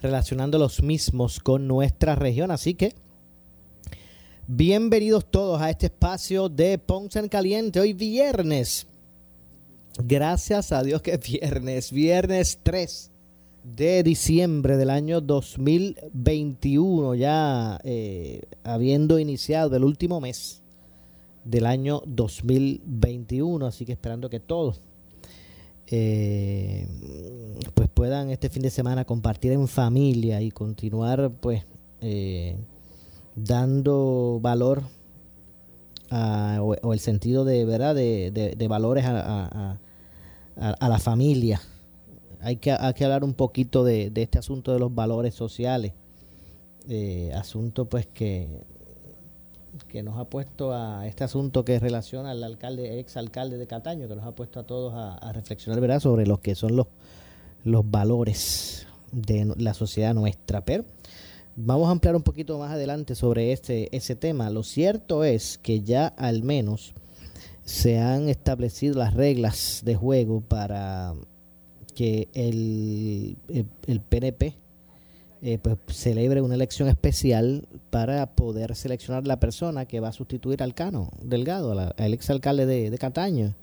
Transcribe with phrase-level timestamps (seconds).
[0.00, 2.50] relacionando los mismos con nuestra región.
[2.50, 2.94] Así que,
[4.46, 7.80] bienvenidos todos a este espacio de Ponce en Caliente.
[7.80, 8.86] Hoy viernes.
[10.04, 13.10] Gracias a Dios que es viernes, viernes 3
[13.64, 20.62] de diciembre del año 2021, ya eh, habiendo iniciado el último mes
[21.44, 24.80] del año 2021, así que esperando que todos
[25.90, 26.86] eh,
[27.74, 31.64] pues puedan este fin de semana compartir en familia y continuar pues
[32.00, 32.56] eh,
[33.34, 34.82] dando valor
[36.10, 39.78] o, el sentido de verdad de, valores a,
[40.56, 41.60] a la familia
[42.40, 45.92] hay que, hablar un poquito de, este asunto de los valores sociales.
[46.88, 48.48] Eh, asunto pues que,
[49.84, 54.08] que nos ha puesto a este asunto que relaciona al alcalde, ex alcalde de Cataño,
[54.08, 56.00] que nos ha puesto a todos a, reflexionar ¿verdad?
[56.00, 56.86] sobre lo que son los,
[57.64, 60.64] los valores de la sociedad nuestra.
[60.64, 60.84] Pero
[61.56, 64.50] vamos a ampliar un poquito más adelante sobre este, ese tema.
[64.50, 66.94] Lo cierto es que ya al menos
[67.64, 71.14] se han establecido las reglas de juego para
[71.94, 73.36] que el,
[73.86, 74.54] el, PNP
[75.40, 80.62] eh, pues, celebre una elección especial para poder seleccionar la persona que va a sustituir
[80.62, 83.54] al Cano Delgado, al exalcalde de, de Cataño.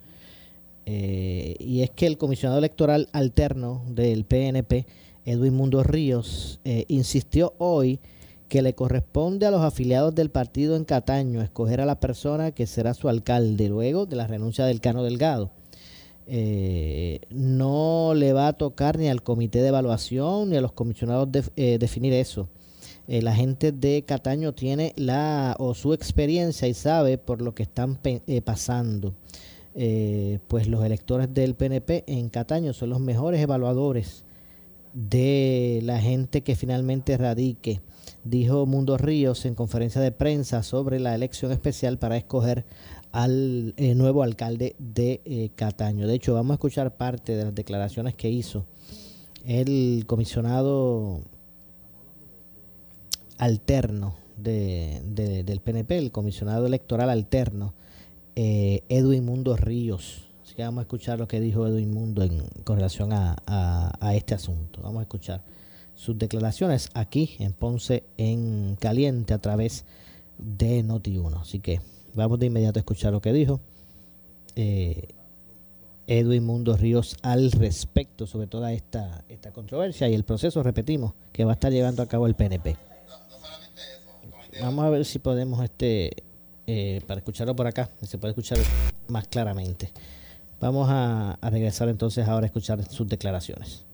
[0.86, 4.86] Eh, y es que el comisionado electoral alterno del PNP,
[5.26, 8.00] Edwin Mundo Ríos, eh, insistió hoy
[8.48, 12.68] que le corresponde a los afiliados del partido en Cataño escoger a la persona que
[12.68, 15.52] será su alcalde luego de la renuncia del Cano Delgado.
[16.28, 21.30] Eh, no le va a tocar ni al comité de evaluación ni a los comisionados
[21.56, 22.50] eh, definir eso.
[23.08, 27.64] Eh, la gente de Cataño tiene la o su experiencia y sabe por lo que
[27.64, 28.00] están
[28.44, 29.14] pasando.
[30.48, 34.24] pues los electores del PNP en Cataño son los mejores evaluadores
[34.94, 37.82] de la gente que finalmente radique,
[38.24, 42.64] dijo Mundo Ríos en conferencia de prensa sobre la elección especial para escoger
[43.16, 46.06] al eh, nuevo alcalde de eh, Cataño.
[46.06, 48.66] De hecho, vamos a escuchar parte de las declaraciones que hizo
[49.46, 51.22] el comisionado
[53.38, 55.02] alterno de,
[55.46, 57.74] del PNP, el comisionado electoral alterno,
[58.36, 60.28] eh, Edwin Mundo Ríos.
[60.44, 64.14] Así que vamos a escuchar lo que dijo Edwin Mundo en, con relación a, a
[64.14, 64.82] este asunto.
[64.82, 65.42] Vamos a escuchar
[65.94, 69.86] sus declaraciones aquí en Ponce en Caliente a través
[70.38, 71.40] de Noti1.
[71.40, 71.80] Así que
[72.16, 73.60] Vamos de inmediato a escuchar lo que dijo
[74.56, 75.10] eh,
[76.08, 81.44] Edwin Mundo Ríos al respecto sobre toda esta, esta controversia y el proceso, repetimos, que
[81.46, 82.78] va a estar llevando a cabo el PNP.
[84.62, 86.24] Vamos a ver si podemos, este
[86.68, 88.58] eh, para escucharlo por acá, se puede escuchar
[89.08, 89.92] más claramente.
[90.62, 93.86] Vamos a, regresar entonces ahora a escuchar sus declaraciones.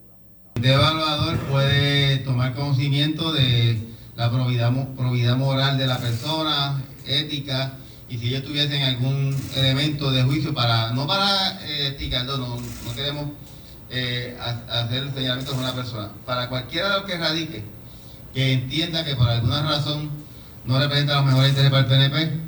[0.55, 3.79] El evaluador puede tomar conocimiento de
[4.15, 7.77] la probidad, probidad moral de la persona, ética,
[8.11, 12.59] y si ellos tuviesen algún elemento de juicio para, no para eh, no, no,
[12.94, 13.27] queremos
[13.89, 14.38] eh,
[14.69, 17.63] hacer señalamientos a una persona, para cualquiera de los que radique,
[18.33, 20.09] que entienda que por alguna razón
[20.66, 22.39] no representa los mejores intereses para el PNP,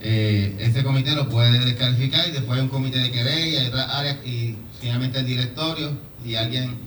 [0.00, 3.90] eh, ese comité lo puede descalificar y después hay un comité de querella y otras
[3.90, 5.92] áreas y finalmente el directorio,
[6.24, 6.78] si alguien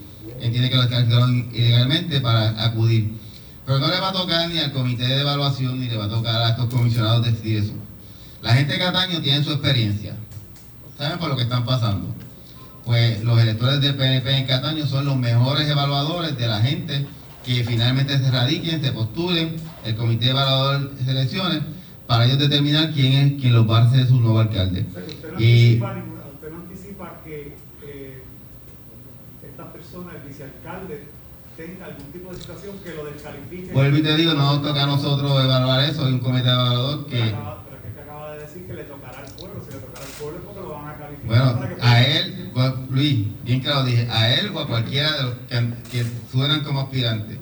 [0.42, 3.14] entiende que lo descalificaron ilegalmente, para acudir.
[3.68, 6.10] Pero no le va a tocar ni al comité de evaluación ni le va a
[6.10, 7.85] tocar a estos comisionados decir eso.
[8.42, 10.16] La gente de Cataño tiene su experiencia.
[10.98, 12.14] ¿Saben por lo que están pasando?
[12.86, 17.06] Pues los electores del PNP en Cataño son los mejores evaluadores de la gente
[17.44, 21.62] que finalmente se radiquen, se postulen, el comité evaluador de elecciones,
[22.08, 24.86] para ellos determinar quién es quien los va a ser su nuevo alcalde.
[24.94, 28.24] Pero usted no, y, usted no anticipa que eh,
[29.44, 31.08] esta persona, el vicealcalde,
[31.56, 33.74] tenga algún tipo de situación que lo descalifique.
[33.74, 37.34] Vuelvo y te digo, no toca a nosotros evaluar eso, hay un comité evaluador que
[38.76, 39.64] le tocará al pueblo.
[39.66, 41.28] Si le tocará al pueblo, porque lo van a calificar.
[41.56, 45.34] Bueno, a él, pues, Luis, bien lo dije, a él o a cualquiera de los
[45.50, 47.38] que, que suenan como aspirantes.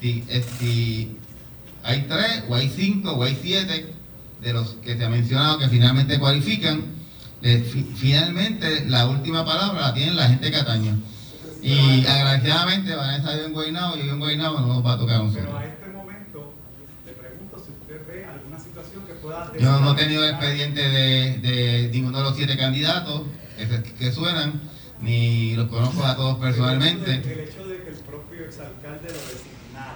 [0.00, 1.16] Si, eh, si
[1.84, 3.92] hay tres, o hay cinco, o hay siete
[4.40, 6.82] de los que se ha mencionado que finalmente cualifican,
[7.42, 10.96] eh, fi- finalmente la última palabra la tiene la gente de Cataño.
[11.62, 15.20] Y agraciadamente Vanessa vive en Guaynabo, yo vivo en Guaynabo, no nos va a tocar
[15.20, 15.54] a nosotros.
[15.54, 16.54] a este momento,
[17.06, 19.11] le pregunto si usted ve alguna situación que pueda...
[19.60, 23.22] Yo no he tenido el expediente de, de ninguno de los siete candidatos
[23.98, 24.60] que, suenan,
[25.00, 27.14] ni los conozco a todos personalmente.
[27.14, 29.94] El hecho de que el propio exalcalde lo designara,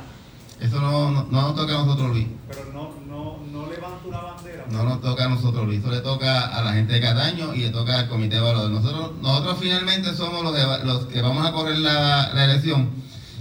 [0.60, 2.28] Eso no, no, no nos toca a nosotros, Luis.
[2.46, 4.64] pero no, no, no levanta una bandera.
[4.70, 5.80] No nos toca a nosotros, Luis.
[5.80, 8.70] Eso le toca a la gente de Cataño y le toca al comité evaluador.
[8.70, 12.90] Nosotros, nosotros finalmente somos los, que vamos a correr la, la elección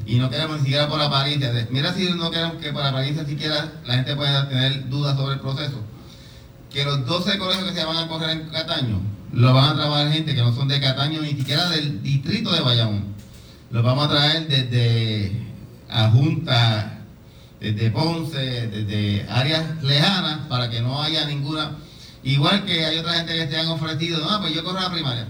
[0.06, 1.68] y no queremos ni siquiera por apariencia.
[1.72, 5.40] Mira si no queremos que por apariencia siquiera la gente pueda tener dudas sobre el
[5.40, 5.82] proceso.
[6.72, 9.02] Que los 12 colegios que se van a correr en Cataño
[9.34, 12.62] lo van a trabajar gente que no son de Cataño ni siquiera del distrito de
[12.62, 13.16] Bayamón.
[13.72, 15.46] Los vamos a traer desde
[15.90, 17.00] a Junta,
[17.60, 21.78] desde Ponce, desde áreas lejanas, para que no haya ninguna.
[22.24, 25.28] Igual que hay otra gente que se han ofrecido, no, pues yo corro la primaria.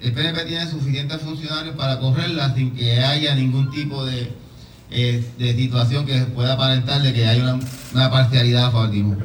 [0.00, 4.32] El PNP tiene suficientes funcionarios para correrla sin que haya ningún tipo de,
[4.90, 7.58] eh, de situación que pueda aparentar de que hay una,
[7.92, 9.16] una parcialidad a favor de uno.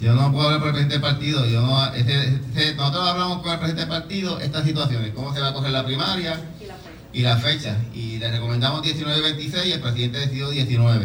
[0.00, 1.46] Yo no puedo hablar por el presidente del partido.
[1.46, 5.40] Yo no, este- este- nosotros hablamos con el presidente del partido estas situaciones, cómo se
[5.40, 6.40] va a correr la primaria
[7.12, 7.76] y la fecha.
[7.94, 11.04] Y le recomendamos 19 y 26 y el presidente decidió 19.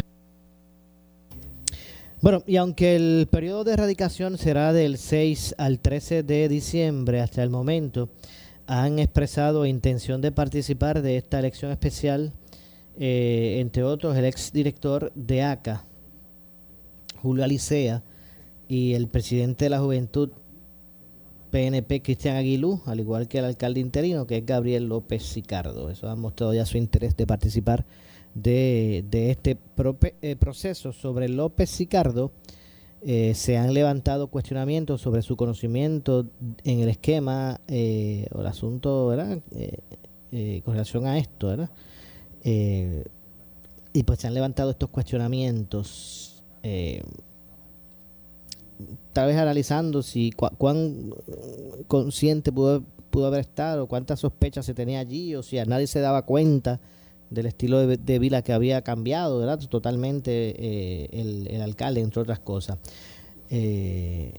[2.25, 7.43] Bueno, y aunque el periodo de erradicación será del 6 al 13 de diciembre, hasta
[7.43, 8.09] el momento
[8.65, 12.33] han expresado intención de participar de esta elección especial,
[12.97, 15.83] eh, entre otros el exdirector de ACA,
[17.21, 18.01] Julio Alicea,
[18.67, 20.31] y el presidente de la Juventud
[21.51, 25.91] PNP, Cristian Aguilú, al igual que el alcalde interino, que es Gabriel López Sicardo.
[25.91, 27.85] Eso han mostrado ya su interés de participar
[28.35, 30.93] de, de este prope- eh, proceso.
[30.93, 32.31] Sobre López Sicardo,
[33.01, 36.27] eh, se han levantado cuestionamientos sobre su conocimiento
[36.63, 39.39] en el esquema eh, o el asunto, ¿verdad?
[39.55, 39.79] Eh,
[40.31, 41.69] eh, con relación a esto, ¿verdad?
[43.93, 46.43] Y pues se han levantado estos cuestionamientos.
[49.13, 51.13] tal vez analizando si cuán
[51.87, 56.01] consciente pudo, pudo haber estado, cuántas sospechas se tenía allí, o si a nadie se
[56.01, 56.79] daba cuenta
[57.29, 59.59] del estilo de, de vida que había cambiado, ¿verdad?
[59.69, 62.77] Totalmente eh, el, el alcalde, entre otras cosas.
[63.49, 64.33] Eh,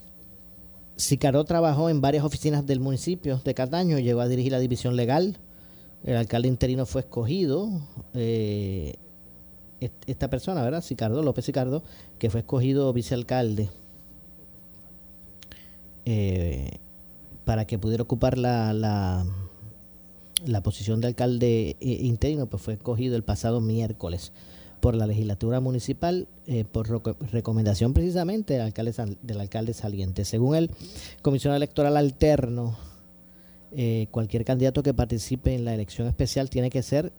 [0.96, 5.36] Sicaró trabajó en varias oficinas del municipio de Cataño, llegó a dirigir la división legal,
[6.04, 7.68] el alcalde interino fue escogido,
[8.14, 8.94] eh,
[9.80, 10.82] est- esta persona, ¿verdad?
[10.82, 11.82] Sicardo, López Sicardo,
[12.18, 13.68] que fue escogido vicealcalde
[16.04, 16.78] eh,
[17.44, 18.72] para que pudiera ocupar la,
[20.46, 24.32] la posición de alcalde eh, interino, pues fue escogido el pasado miércoles
[24.80, 30.24] por la legislatura municipal eh, por reco- recomendación precisamente del alcalde, del alcalde saliente.
[30.24, 30.70] Según el
[31.22, 32.76] comisionado electoral alterno,
[33.72, 37.12] eh, cualquier candidato que participe en la elección especial tiene que ser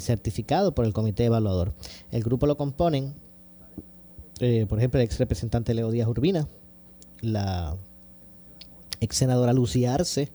[0.00, 1.74] certificado por el comité evaluador.
[2.10, 3.12] El grupo lo componen,
[4.68, 6.48] por ejemplo, el ex representante Leo Díaz Urbina,
[7.20, 7.76] la
[9.00, 10.30] ex senadora Lucía Arce,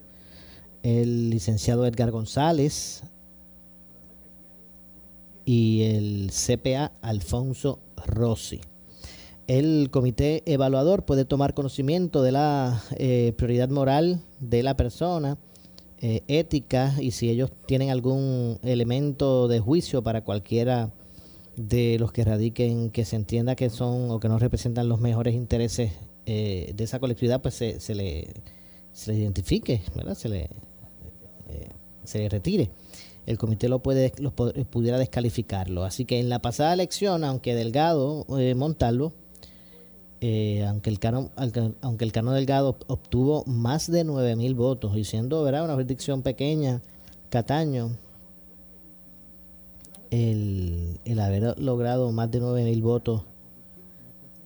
[0.83, 3.03] el licenciado Edgar González
[5.45, 8.61] y el CPA Alfonso Rossi.
[9.47, 15.37] El comité evaluador puede tomar conocimiento de la eh, prioridad moral de la persona,
[15.99, 20.91] eh, ética y si ellos tienen algún elemento de juicio para cualquiera
[21.55, 25.35] de los que radiquen que se entienda que son o que no representan los mejores
[25.35, 25.91] intereses
[26.25, 28.33] eh, de esa colectividad, pues se, le,
[28.91, 30.15] se le identifique, ¿verdad?
[30.15, 30.49] Se le,
[31.53, 31.69] eh,
[32.03, 32.69] se le retire.
[33.25, 35.83] El comité lo puede lo pod- pudiera descalificarlo.
[35.85, 39.13] Así que en la pasada elección, aunque Delgado eh, Montalvo,
[40.19, 45.41] eh, aunque el Cano, aunque, el Cano Delgado obtuvo más de 9.000 votos, y siendo
[45.43, 45.63] ¿verdad?
[45.65, 46.81] una jurisdicción pequeña,
[47.29, 47.91] Cataño,
[50.11, 53.23] el, haber logrado más de 9.000 votos,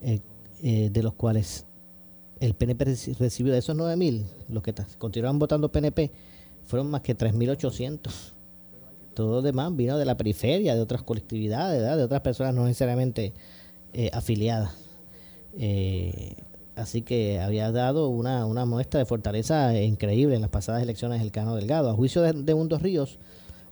[0.01, 0.19] eh,
[0.63, 1.65] eh, de los cuales
[2.39, 6.11] el PNP reci- recibió de esos 9.000, los que continuaban votando PNP,
[6.67, 8.33] fueron más que 3.800.
[9.15, 13.33] Todo lo demás vino de la periferia, de otras colectividades, de otras personas no necesariamente
[13.93, 14.75] eh, afiliadas.
[15.57, 16.35] Eh,
[16.75, 21.31] así que había dado una, una muestra de fortaleza increíble en las pasadas elecciones del
[21.31, 21.89] Cano Delgado.
[21.89, 23.17] A juicio de, de Ríos,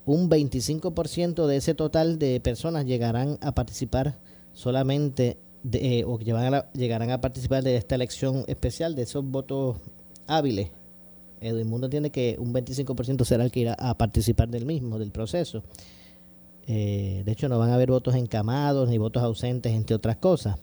[0.05, 4.17] un 25% de ese total de personas llegarán a participar
[4.53, 9.77] solamente de, o llegarán a participar de esta elección especial, de esos votos
[10.27, 10.71] hábiles.
[11.45, 15.11] El mundo entiende que un 25% será el que irá a participar del mismo, del
[15.11, 15.63] proceso.
[16.65, 20.57] Eh, de hecho, no van a haber votos encamados ni votos ausentes, entre otras cosas.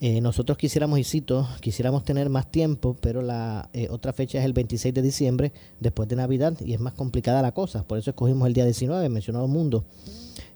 [0.00, 4.44] Eh, nosotros quisiéramos, y cito, quisiéramos tener más tiempo, pero la eh, otra fecha es
[4.46, 7.86] el 26 de diciembre, después de Navidad, y es más complicada la cosa.
[7.86, 9.84] Por eso escogimos el día 19, mencionado mundo.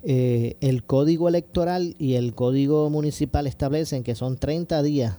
[0.02, 5.18] El código electoral y el código municipal establecen que son 30 días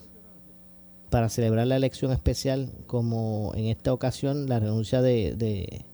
[1.12, 5.86] para celebrar la elección especial, como en esta ocasión la renuncia de, de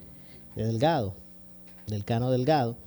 [0.56, 1.16] Delgado,
[1.88, 2.78] del Cano Delgado.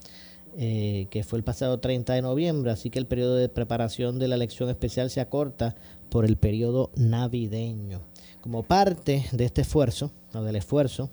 [0.58, 4.26] Eh, que fue el pasado 30 de noviembre, así que el periodo de preparación de
[4.26, 5.76] la elección especial se acorta
[6.08, 8.00] por el periodo navideño.
[8.40, 11.08] Como parte de este esfuerzo, o del esfuerzo,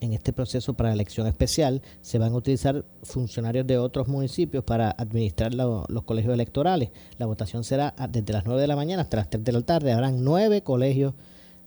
[0.00, 4.90] en este proceso para elección especial se van a utilizar funcionarios de otros municipios para
[4.90, 6.90] administrar los colegios electorales.
[7.18, 9.92] La votación será desde las 9 de la mañana hasta las 3 de la tarde.
[9.92, 11.14] Habrán nueve colegios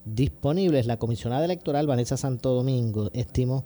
[0.06, 0.88] disponibles.
[0.88, 3.66] La comisionada electoral, Vanessa Santo Domingo, estimó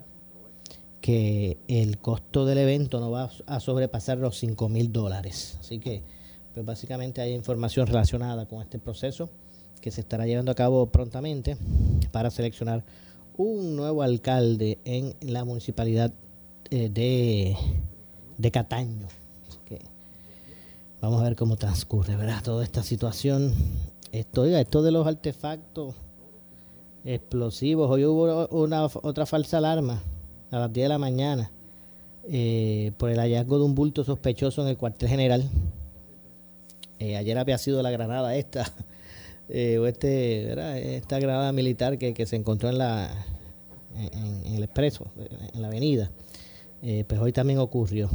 [1.02, 5.58] que el costo del evento no va a sobrepasar los 5 mil dólares.
[5.60, 6.04] Así que,
[6.54, 9.30] pues básicamente hay información relacionada con este proceso
[9.80, 11.56] que se estará llevando a cabo prontamente
[12.12, 12.84] para seleccionar
[13.38, 16.12] un nuevo alcalde en la municipalidad
[16.70, 17.56] eh, de,
[18.38, 19.08] de Cataño.
[21.00, 22.42] Vamos a ver cómo transcurre, ¿verdad?
[22.44, 23.54] Toda esta situación.
[24.12, 25.94] Esto, esto de los artefactos
[27.06, 27.90] explosivos.
[27.90, 30.02] Hoy hubo una otra falsa alarma
[30.50, 31.52] a las 10 de la mañana
[32.28, 35.44] eh, por el hallazgo de un bulto sospechoso en el cuartel general.
[37.00, 38.74] Eh, ayer había sido la granada esta,
[39.50, 43.10] eh, o este, esta granada militar que, se encontró en, la,
[43.96, 45.08] en, el expreso,
[45.54, 46.12] en la avenida.
[46.82, 48.10] pues hoy también ocurrió.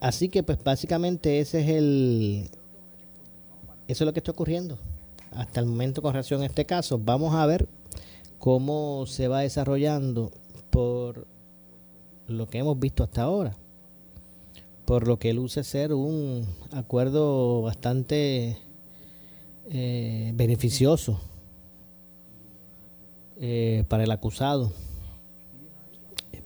[0.00, 2.50] así que pues básicamente ese es el...
[3.86, 4.78] Eso es lo que está ocurriendo
[5.32, 6.98] hasta el momento con relación a este caso.
[6.98, 7.68] Vamos a ver
[8.38, 10.30] cómo se va desarrollando
[10.70, 11.26] por
[12.26, 13.56] lo que hemos visto hasta ahora,
[14.84, 18.58] por lo que luce ser un acuerdo bastante
[19.70, 21.20] eh, beneficioso
[23.40, 24.72] eh, para el acusado.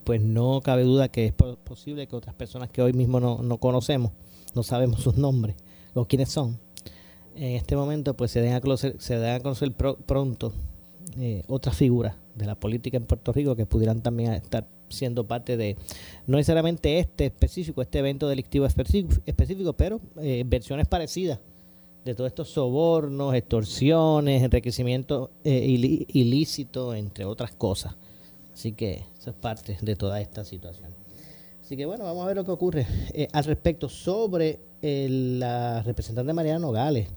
[0.04, 4.12] Pues no cabe duda que es posible que otras personas que hoy mismo no, conocemos,
[4.54, 5.56] no sabemos sus nombres
[5.94, 6.58] o quiénes son,
[7.36, 10.52] en este momento pues se den a conocer, se den a conocer pronto
[11.18, 15.56] eh, otras figuras de la política en Puerto Rico que pudieran también estar siendo parte
[15.56, 15.76] de,
[16.26, 21.38] no necesariamente este específico, este evento delictivo específico, pero eh, versiones parecidas
[22.04, 25.64] de todos estos sobornos, extorsiones, enriquecimiento eh,
[26.08, 27.94] ilícito, entre otras cosas.
[28.52, 30.90] Así que eso es parte de toda esta situación.
[31.62, 36.32] Así que bueno, vamos a ver lo que ocurre eh, al respecto sobre la representante
[36.32, 37.08] Mariana Nogales.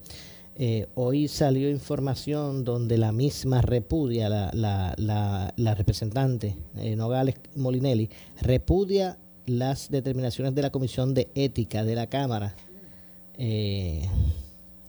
[0.58, 8.10] Eh, hoy salió información donde la misma repudia, la, la, la, representante eh, Nogales Molinelli,
[8.40, 12.56] repudia las determinaciones de la Comisión de Ética de la Cámara,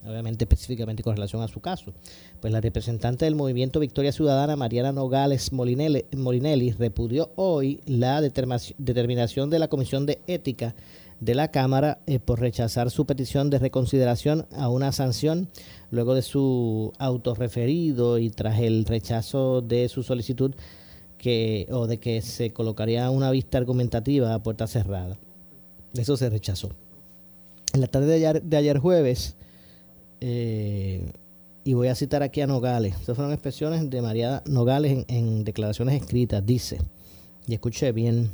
[0.07, 1.93] obviamente específicamente con relación a su caso.
[2.41, 9.59] Pues la representante del Movimiento Victoria Ciudadana, Mariana Nogales Molinelli, repudió hoy la determinación de
[9.59, 10.75] la Comisión de Ética
[11.19, 15.47] de la Cámara eh, por rechazar su petición de reconsideración a una sanción
[15.89, 20.53] luego de su autorreferido y tras el rechazo de su solicitud
[21.17, 25.17] que o de que se colocaría una vista argumentativa a puerta cerrada.
[25.95, 26.69] Eso se rechazó.
[27.73, 29.35] En la tarde de ayer, de ayer jueves,
[30.21, 31.11] eh,
[31.63, 35.43] y voy a citar aquí a Nogales, estas fueron expresiones de María Nogales en, en
[35.43, 36.79] declaraciones escritas, dice,
[37.47, 38.31] y escuché bien,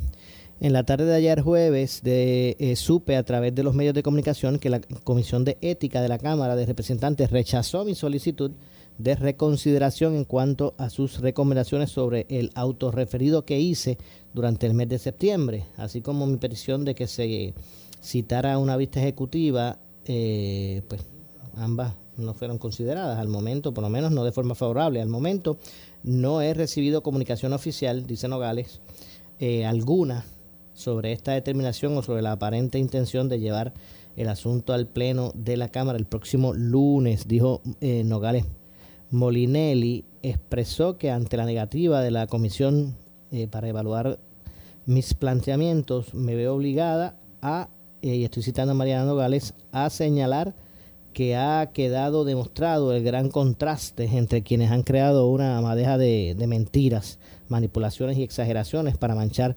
[0.60, 4.02] en la tarde de ayer jueves de, eh, supe a través de los medios de
[4.02, 8.52] comunicación que la Comisión de Ética de la Cámara de Representantes rechazó mi solicitud
[8.98, 13.98] de reconsideración en cuanto a sus recomendaciones sobre el autorreferido que hice
[14.32, 17.52] durante el mes de septiembre, así como mi petición de que se
[18.00, 21.02] citara una vista ejecutiva, eh, pues
[21.56, 25.00] ambas no fueron consideradas al momento, por lo menos no de forma favorable.
[25.00, 25.58] Al momento
[26.02, 28.80] no he recibido comunicación oficial, dice Nogales,
[29.40, 30.24] eh, alguna
[30.74, 33.72] sobre esta determinación o sobre la aparente intención de llevar
[34.16, 38.44] el asunto al pleno de la Cámara el próximo lunes, dijo eh, Nogales
[39.10, 42.96] Molinelli, expresó que ante la negativa de la comisión
[43.30, 44.18] eh, para evaluar
[44.86, 47.68] mis planteamientos, me veo obligada a,
[48.02, 50.54] eh, y estoy citando a Mariana Nogales, a señalar
[51.14, 57.18] que ha quedado demostrado el gran contraste entre quienes han creado una madeja de, mentiras
[57.48, 59.56] manipulaciones y exageraciones para manchar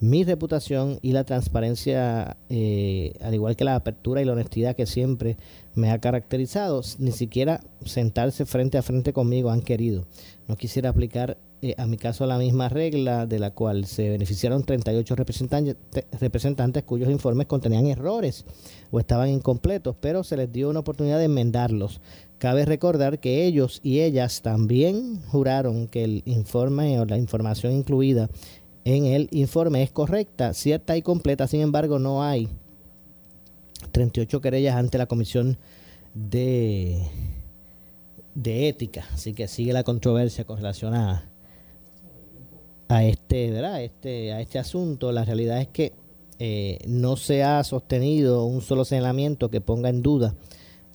[0.00, 4.86] mi reputación y la transparencia, eh, al igual que la apertura y la honestidad que
[4.86, 5.36] siempre
[5.74, 10.06] me ha caracterizado, ni siquiera sentarse frente a frente conmigo han querido.
[10.48, 14.64] No quisiera aplicar eh, a mi caso la misma regla de la cual se beneficiaron
[14.64, 15.76] 38 representantes,
[16.20, 18.44] representantes cuyos informes contenían errores
[18.90, 22.02] o estaban incompletos, pero se les dio una oportunidad de enmendarlos.
[22.38, 28.28] Cabe recordar que ellos y ellas también juraron que el informe o la información incluida
[28.84, 32.50] en el informe es correcta, cierta y completa, sin embargo no hay
[33.92, 35.56] 38 querellas ante la Comisión
[36.12, 37.02] de,
[38.34, 41.30] de Ética, así que sigue la controversia con relación a,
[42.88, 43.82] a este, ¿verdad?
[43.82, 45.12] Este, a este asunto.
[45.12, 45.92] La realidad es que
[46.38, 50.34] eh, no se ha sostenido un solo señalamiento que ponga en duda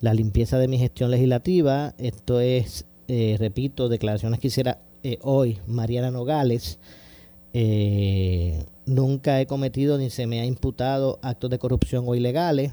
[0.02, 1.94] la limpieza de mi gestión legislativa.
[1.98, 6.80] Esto es, eh, repito, declaraciones que hiciera eh, hoy Mariana Nogales
[7.54, 12.72] eh, nunca he cometido ni se me ha imputado actos de corrupción o ilegales,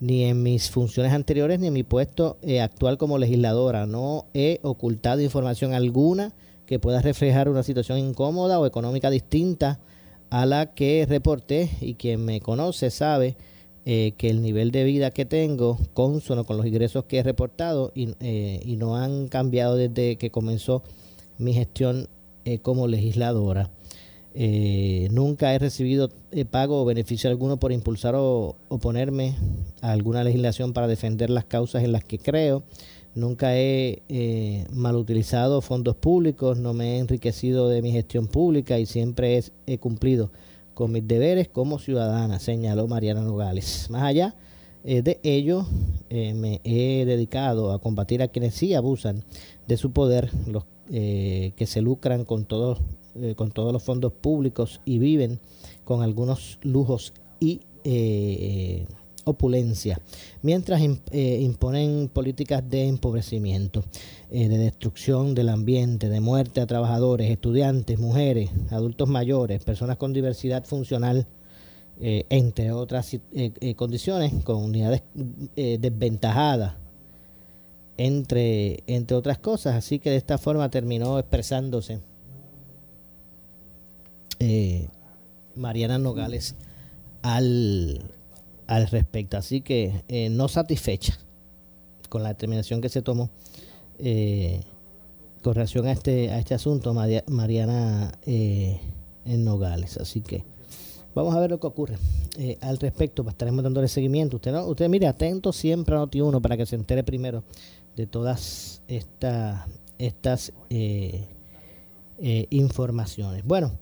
[0.00, 3.86] ni en mis funciones anteriores ni en mi puesto actual como legisladora.
[3.86, 6.32] No he ocultado información alguna
[6.70, 9.80] que pueda reflejar una situación incómoda o económica distinta
[10.30, 13.36] a la que reporté y quien me conoce sabe
[13.84, 17.90] eh, que el nivel de vida que tengo consono con los ingresos que he reportado
[17.92, 20.84] y, y no han cambiado desde que comenzó
[21.38, 22.08] mi gestión
[22.44, 23.72] eh, como legisladora.
[24.32, 29.34] Eh, nunca he recibido eh, pago o beneficio alguno por impulsar o oponerme
[29.80, 32.62] a alguna legislación para defender las causas en las que creo.
[33.14, 38.86] Nunca he mal utilizado fondos públicos, no me he enriquecido de mi gestión pública y
[38.86, 40.30] siempre he, cumplido
[40.74, 43.88] con mis deberes como ciudadana, señaló Mariana Nogales.
[43.90, 44.36] Más allá
[44.84, 45.66] de ello,
[46.08, 49.24] me he dedicado a combatir a quienes sí abusan
[49.66, 52.80] de su poder, los eh, que se lucran con todos,
[53.14, 55.38] eh, con todos los fondos públicos y viven
[55.84, 58.86] con algunos lujos y eh,
[59.30, 60.00] opulencia,
[60.42, 63.84] mientras imponen políticas de empobrecimiento,
[64.30, 70.64] de destrucción del ambiente, de muerte a trabajadores, estudiantes, mujeres, adultos mayores, personas con diversidad
[70.64, 71.26] funcional,
[71.98, 73.16] entre otras
[73.76, 75.02] condiciones, con unidades
[75.56, 76.74] desventajadas
[78.00, 79.74] entre, entre otras cosas.
[79.74, 82.00] Así que de esta forma terminó expresándose
[84.38, 84.88] eh,
[85.54, 86.54] Mariana Nogales
[87.20, 88.02] al,
[88.70, 89.36] al respecto.
[89.36, 91.18] Así que eh, no satisfecha
[92.08, 93.30] con la determinación que se tomó
[93.98, 94.60] eh,
[95.42, 99.96] con relación a este, a este asunto, Mariana en Nogales.
[99.96, 100.44] Así que
[101.14, 101.96] vamos a ver lo que ocurre
[102.60, 103.26] al respecto.
[103.28, 104.36] Estaremos dándole seguimiento.
[104.36, 107.42] Usted, no, usted mire atento siempre a Noti1 para que se entere primero
[107.96, 109.66] de todas esta,
[110.00, 111.26] estas eh,
[112.18, 113.44] eh, informaciones.
[113.44, 113.72] Bueno,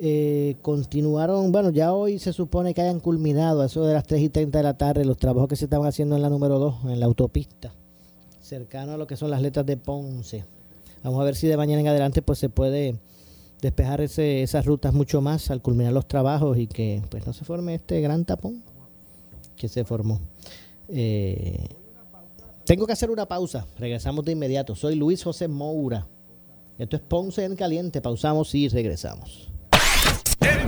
[0.00, 4.22] eh, continuaron, bueno, ya hoy se supone que hayan culminado a eso de las 3
[4.22, 6.84] y 30 de la tarde los trabajos que se estaban haciendo en la número 2,
[6.84, 7.72] en la autopista,
[8.40, 10.44] cercano a lo que son las letras de Ponce.
[11.02, 12.96] Vamos a ver si de mañana en adelante pues se puede
[13.60, 17.44] despejar ese, esas rutas mucho más al culminar los trabajos y que pues no se
[17.44, 18.62] forme este gran tapón
[19.56, 20.20] que se formó.
[20.88, 21.66] Eh,
[22.64, 23.66] tengo que hacer una pausa.
[23.78, 24.74] Regresamos de inmediato.
[24.74, 26.06] Soy Luis José Moura.
[26.78, 28.00] Esto es Ponce en Caliente.
[28.00, 29.48] Pausamos y regresamos.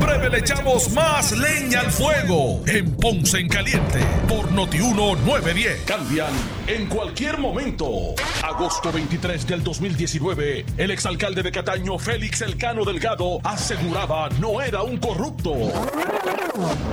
[0.01, 5.83] Breve le echamos más leña al fuego en Ponce en Caliente por Notiuno 910.
[5.83, 6.33] Cambian
[6.67, 8.15] en cualquier momento.
[8.43, 14.97] Agosto 23 del 2019, el exalcalde de Cataño, Félix Elcano Delgado, aseguraba no era un
[14.97, 15.53] corrupto.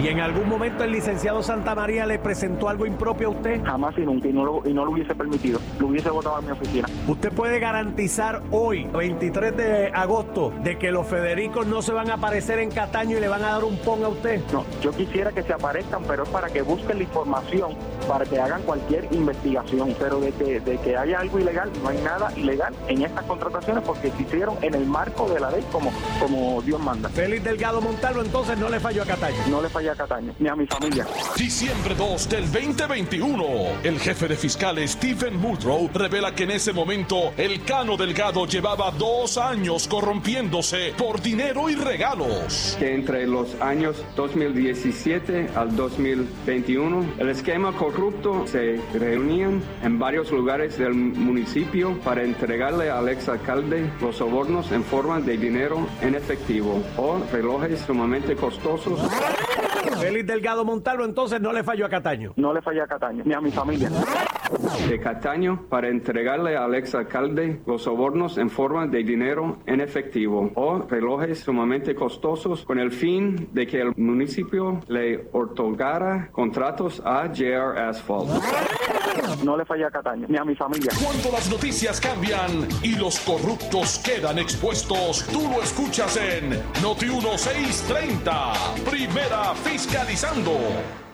[0.01, 3.63] ¿Y en algún momento el licenciado Santa María le presentó algo impropio a usted?
[3.63, 5.59] Jamás y nunca, y no lo, y no lo hubiese permitido.
[5.79, 6.87] Lo hubiese votado a mi oficina.
[7.07, 12.15] ¿Usted puede garantizar hoy, 23 de agosto, de que los Federicos no se van a
[12.15, 14.41] aparecer en Cataño y le van a dar un pon a usted?
[14.53, 17.71] No, yo quisiera que se aparezcan, pero es para que busquen la información,
[18.07, 19.95] para que hagan cualquier investigación.
[19.99, 23.83] Pero de que, de que haya algo ilegal, no hay nada ilegal en estas contrataciones
[23.83, 27.09] porque se hicieron en el marco de la ley como, como Dios manda.
[27.09, 29.37] Félix Delgado Montalvo entonces no le falló a Cataño.
[29.49, 31.05] No le falló a Cataño, ni a mi familia.
[31.35, 33.45] Diciembre 2 del 2021,
[33.83, 38.91] el jefe de fiscales Stephen Muldrow revela que en ese momento el Cano Delgado llevaba
[38.91, 42.75] dos años corrompiéndose por dinero y regalos.
[42.79, 50.77] Que entre los años 2017 al 2021, el esquema corrupto se reunían en varios lugares
[50.77, 57.19] del municipio para entregarle al exalcalde los sobornos en forma de dinero en efectivo o
[57.31, 58.99] relojes sumamente costosos.
[59.95, 62.33] Félix Delgado Montalvo entonces no le falló a Cataño.
[62.35, 63.89] No le falló a Cataño, ni a mi familia.
[64.89, 70.79] de Cataño para entregarle al exalcalde los sobornos en forma de dinero en efectivo o
[70.79, 77.77] relojes sumamente costosos con el fin de que el municipio le otorgara contratos a JR
[77.77, 78.29] Asphalt.
[79.43, 80.91] No le falla a Cataño ni a mi familia.
[81.03, 88.53] Cuando las noticias cambian y los corruptos quedan expuestos, tú lo escuchas en Noti 1630.
[88.89, 91.06] Primera fiscalizando.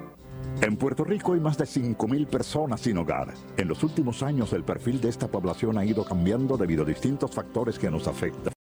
[0.61, 3.35] En Puerto Rico hay más de 5.000 personas sin hogar.
[3.57, 7.33] En los últimos años el perfil de esta población ha ido cambiando debido a distintos
[7.33, 8.54] factores que nos afectan.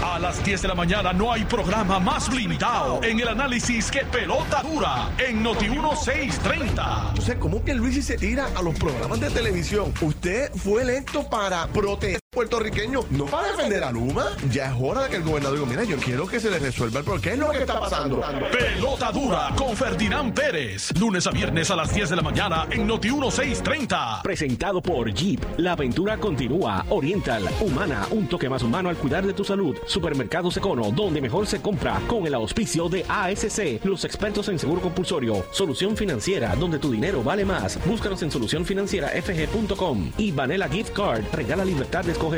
[0.03, 4.05] A las 10 de la mañana no hay programa más blindado en el análisis que
[4.05, 7.13] pelota dura en Noti 1630.
[7.15, 9.93] Yo sé, ¿cómo que Luis se tira a los programas de televisión?
[10.01, 14.27] Usted fue electo para proteger puertorriqueño, no para defender a Luma.
[14.49, 16.99] Ya es hora de que el gobernador diga, mira, yo quiero que se le resuelva
[16.99, 18.21] el por qué es lo que está pasando.
[18.49, 20.97] Pelota dura con Ferdinand Pérez.
[20.97, 24.21] Lunes a viernes a las 10 de la mañana en Noti 1630.
[24.23, 25.43] Presentado por Jeep.
[25.57, 26.85] La aventura continúa.
[26.87, 29.75] Oriental, humana, un toque más humano al cuidar de tu salud.
[29.85, 31.99] Supermercados Econo, donde mejor se compra.
[32.07, 35.45] Con el auspicio de ASC, los expertos en seguro compulsorio.
[35.51, 37.83] Solución financiera, donde tu dinero vale más.
[37.85, 40.11] Búscanos en solucionfinancierafg.com.
[40.17, 42.28] Y Vanilla Gift Card, regala libertad de escoger.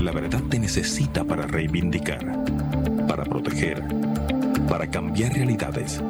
[0.00, 2.42] La verdad te necesita para reivindicar,
[3.06, 3.82] para proteger,
[4.66, 6.02] para cambiar realidades,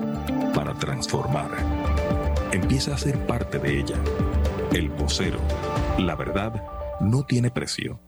[0.54, 1.50] para transformar.
[2.52, 3.96] Empieza a ser parte de ella.
[4.72, 5.40] El vocero.
[5.98, 6.62] La verdad
[7.00, 7.98] no tiene precio.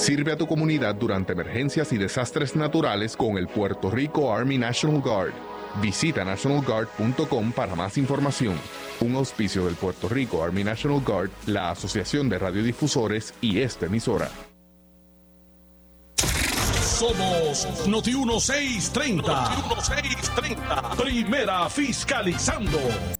[0.00, 5.02] Sirve a tu comunidad durante emergencias y desastres naturales con el Puerto Rico Army National
[5.02, 5.34] Guard.
[5.82, 8.54] Visita nationalguard.com para más información.
[9.02, 14.30] Un auspicio del Puerto Rico Army National Guard, la Asociación de Radiodifusores y esta emisora.
[16.16, 19.22] Somos Noti 1630.
[19.22, 20.96] Noti 1630.
[20.96, 23.19] Primera fiscalizando.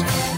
[0.00, 0.37] Peace.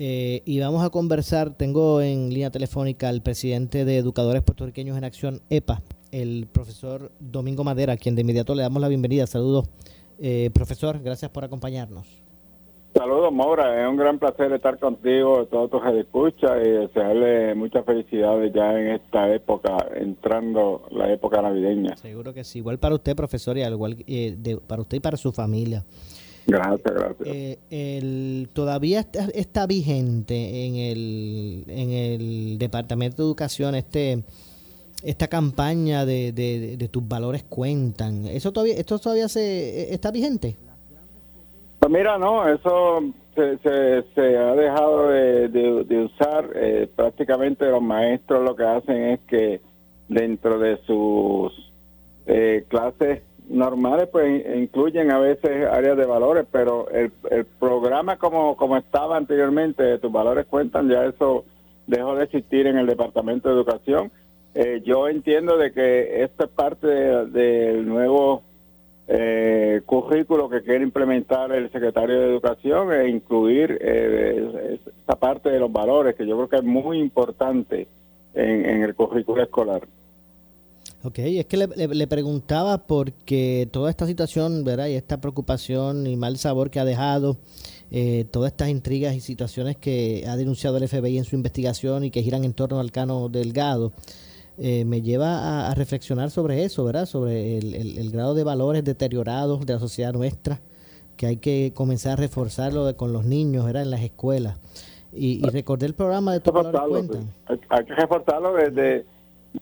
[0.00, 5.02] eh, y vamos a conversar, tengo en línea telefónica al presidente de Educadores Puertorriqueños en
[5.02, 5.82] Acción, EPA,
[6.12, 9.26] el profesor Domingo Madera, a quien de inmediato le damos la bienvenida.
[9.26, 9.68] Saludos,
[10.20, 12.06] eh, profesor, gracias por acompañarnos.
[12.94, 18.52] Saludos, Maura, es un gran placer estar contigo, todos tus escuchas y desearle muchas felicidades
[18.54, 21.96] ya en esta época, entrando la época navideña.
[21.96, 25.16] Seguro que sí, igual para usted, profesor, y igual eh, de, para usted y para
[25.16, 25.84] su familia.
[26.48, 27.28] Gracias, gracias.
[27.28, 34.24] Eh, el, todavía está, está, vigente en el, en el Departamento de Educación este
[35.04, 38.24] esta campaña de, de, tus valores cuentan.
[38.24, 40.56] ¿Eso todavía, esto todavía se está vigente?
[41.78, 43.04] Pues mira, no, eso
[43.36, 46.50] se, se, ha dejado de, usar.
[46.56, 49.60] Eh, prácticamente los maestros lo que hacen es que
[50.08, 51.52] dentro de sus
[52.26, 58.56] eh, clases normales pues incluyen a veces áreas de valores, pero el, el programa como,
[58.56, 61.44] como estaba anteriormente, tus valores cuentan, ya eso
[61.86, 64.12] dejó de existir en el Departamento de Educación.
[64.54, 68.42] Eh, yo entiendo de que esto es parte del nuevo
[69.06, 75.58] eh, currículo que quiere implementar el secretario de Educación e incluir eh, esa parte de
[75.58, 77.88] los valores, que yo creo que es muy importante
[78.34, 79.82] en el currículo escolar.
[81.04, 84.88] Ok, es que le, preguntaba porque toda esta situación, ¿verdad?
[84.88, 87.36] Y esta preocupación y mal sabor que ha dejado,
[87.92, 92.10] eh, todas estas intrigas y situaciones que ha denunciado el FBI en su investigación y
[92.10, 93.92] que giran en torno al Cano Delgado,
[94.58, 97.06] eh, me lleva a, reflexionar sobre eso, ¿verdad?
[97.06, 100.60] Sobre el, grado de valores deteriorados de la sociedad nuestra,
[101.16, 103.84] que hay que comenzar a reforzarlo con los niños, ¿verdad?
[103.84, 104.58] En las escuelas.
[105.12, 107.32] Y, y recordé el programa de Todos Cuentan.
[107.68, 109.06] Hay que reforzarlo desde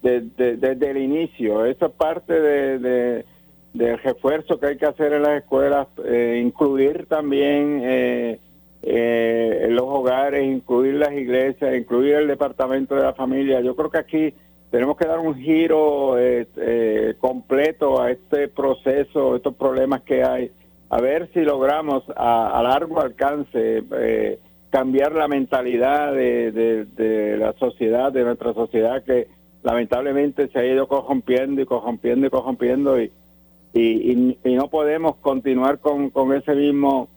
[0.02, 1.64] desde el inicio.
[1.64, 3.24] Esa parte de,
[3.76, 8.40] del refuerzo que hay que hacer en las escuelas, eh, incluir también eh,
[8.82, 13.60] eh, los hogares, incluir las iglesias, incluir el departamento de la familia.
[13.60, 14.34] Yo creo que aquí
[14.70, 16.16] tenemos que dar un giro
[17.18, 20.50] completo a este proceso, estos problemas que hay,
[20.88, 23.84] a ver si logramos a, largo alcance
[24.70, 29.28] cambiar la mentalidad de, de la sociedad, de nuestra sociedad que
[29.66, 33.10] lamentablemente se ha ido corrompiendo y corrompiendo y corrompiendo y,
[33.74, 37.08] y, no podemos continuar con, con ese mismo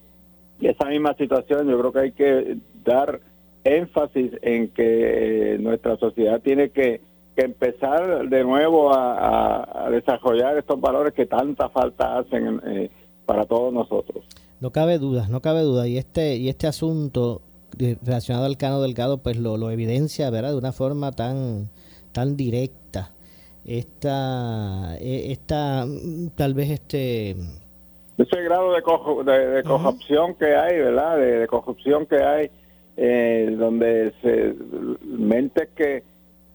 [0.59, 1.69] esa misma situación.
[1.69, 3.21] Yo creo que hay que dar
[3.63, 11.25] énfasis en que nuestra sociedad tiene que, empezar de nuevo a, desarrollar estos valores que
[11.25, 12.89] tanta falta hacen eh,
[13.25, 14.25] para todos nosotros.
[14.59, 15.87] No cabe duda, no cabe duda.
[15.87, 17.41] Y este, y este asunto
[18.03, 20.49] relacionado al cano delgado, pues lo, lo evidencia, ¿verdad?
[20.49, 21.69] De una forma tan,
[22.11, 23.11] tan directa,
[23.65, 25.85] esta, e, esta
[26.35, 27.35] tal vez este...
[28.17, 31.17] Ese grado de, de, corrupción que hay, ¿verdad?
[31.17, 32.51] De, corrupción que hay,
[32.97, 34.55] eh, donde se,
[35.05, 36.03] mentes que,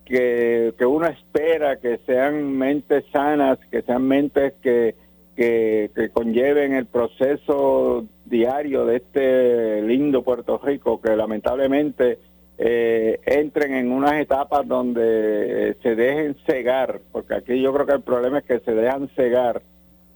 [0.05, 4.95] que, que uno espera que sean mentes sanas, que sean mentes que,
[5.37, 12.19] que, que, conlleven el proceso diario de este lindo Puerto Rico, que lamentablemente
[12.59, 18.03] eh, entren en unas etapas donde se dejen cegar, porque aquí yo creo que el
[18.03, 19.63] problema es que se dejan cegar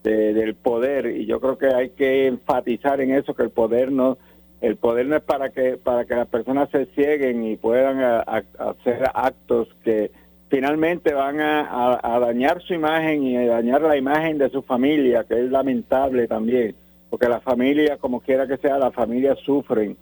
[0.03, 4.17] del poder y yo creo que hay que enfatizar en eso que el poder no
[4.63, 9.05] el poder no es para que para que las personas se cieguen y puedan hacer
[9.13, 10.11] actos que
[10.49, 15.39] finalmente van a, dañar su imagen y a dañar la imagen de su familia, que
[15.39, 16.75] es lamentable también,
[17.11, 19.97] porque la familia, como quiera que sea, las familias sufren.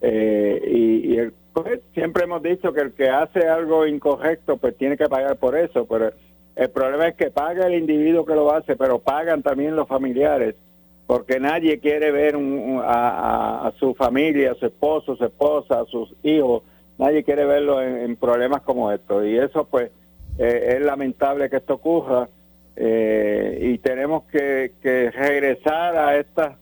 [0.00, 4.96] Eh, y, el, pues, siempre hemos dicho que el que hace algo incorrecto, pues tiene
[4.96, 6.12] que pagar por eso, pero
[6.54, 10.54] el problema es que paga el individuo que lo hace, pero pagan también los familiares,
[11.06, 12.36] porque nadie quiere ver
[12.84, 16.62] a, su familia, a su esposo, su esposa, a sus hijos,
[16.98, 19.26] nadie quiere verlo en, problemas como estos.
[19.26, 19.90] Y eso pues
[20.38, 22.28] eh, es lamentable que esto ocurra
[22.76, 26.56] eh, y tenemos que, regresar a estas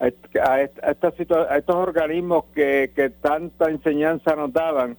[0.00, 4.96] a, estos organismos que, que tanta enseñanza nos daban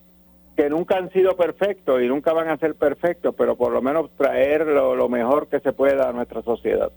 [0.55, 4.11] que nunca han sido perfectos y nunca van a ser perfectos, pero por lo menos
[4.17, 6.91] traer lo, mejor que se pueda a nuestra sociedad.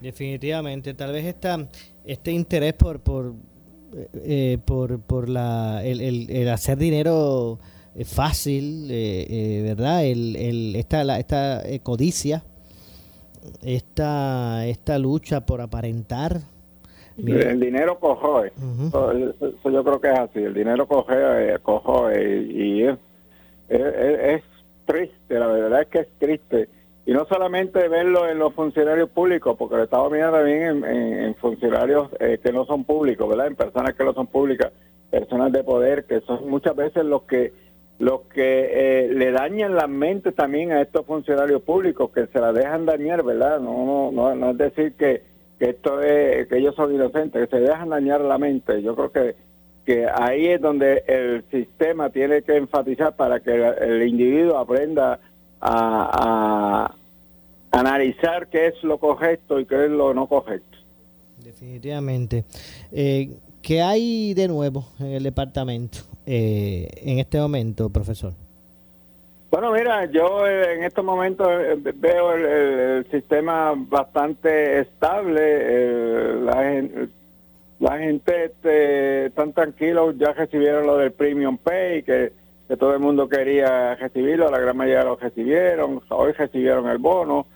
[0.00, 1.66] Definitivamente, tal vez esta,
[2.04, 3.32] este interés por por
[4.24, 7.58] eh, por, por la, el, hacer dinero
[7.94, 10.04] eh, fácil, eh, ¿verdad?
[10.04, 12.44] El, el, esta, la, esta codicia,
[13.62, 16.42] esta, esta lucha por aparentar.
[17.18, 22.98] El dinero cojoe, eso, yo creo que es así, el dinero coge, cojoe y, es,
[23.68, 24.42] es,
[24.84, 26.68] triste, la verdad es que es triste.
[27.06, 32.10] Y no solamente verlo en los funcionarios públicos, porque lo estamos viendo también en, funcionarios
[32.20, 33.46] eh, que no son públicos, ¿verdad?
[33.46, 34.72] En personas que no son públicas,
[35.10, 37.52] personas de poder, que son muchas veces los que
[37.98, 42.52] los que eh, le dañan la mente también a estos funcionarios públicos, que se la
[42.52, 43.58] dejan dañar, ¿verdad?
[43.58, 45.22] No, no, no, es decir que,
[45.58, 48.82] que esto es, que ellos son inocentes, que se dejan dañar la mente.
[48.82, 49.46] Yo creo que
[49.86, 55.20] que ahí es donde el sistema tiene que enfatizar para que el individuo aprenda
[55.60, 56.92] a,
[57.70, 60.76] analizar qué es lo correcto y qué es lo no correcto.
[61.42, 62.44] Definitivamente.
[62.90, 63.30] Eh,
[63.62, 68.32] ¿Qué hay de nuevo en el departamento eh, en este momento, profesor?
[69.58, 71.50] Bueno, mira, yo eh, en estos momentos
[71.94, 76.42] veo el, sistema bastante estable.
[76.42, 77.08] la, gente
[77.78, 82.32] la gente este, están tranquilos, ya recibieron lo del Premium Pay, que,
[82.78, 87.46] todo el mundo quería recibirlo, la gran mayoría lo recibieron, hoy recibieron el bono.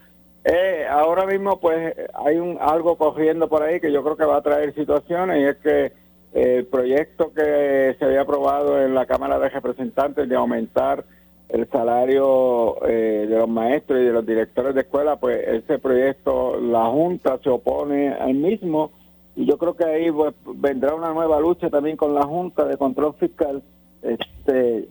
[0.43, 4.39] Eh, ahora mismo pues hay un algo corriendo por ahí que yo creo que va
[4.39, 5.93] a traer situaciones y es que
[6.33, 11.05] el proyecto que se había aprobado en la Cámara de Representantes de aumentar
[11.53, 16.61] el salario eh, de los maestros y de los directores de escuela, pues ese proyecto
[16.61, 18.93] la Junta se opone al mismo
[19.37, 22.77] y yo creo que ahí pues, vendrá una nueva lucha también con la Junta de
[22.77, 23.63] Control Fiscal,
[24.03, 24.89] este,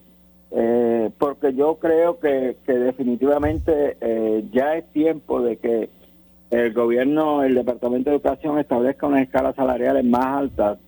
[0.52, 5.90] eh, porque yo creo que, que definitivamente eh, ya es tiempo de que
[6.50, 10.80] el gobierno, el Departamento de Educación establezca unas escalas salariales más altas,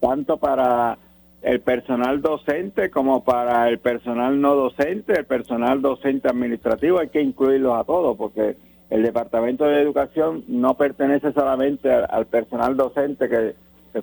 [0.00, 0.98] tanto para
[1.42, 7.22] el personal docente como para el personal no docente, el personal docente administrativo, hay que
[7.22, 8.56] incluirlos a todos, porque
[8.90, 13.54] el Departamento de Educación no pertenece solamente al, personal docente que,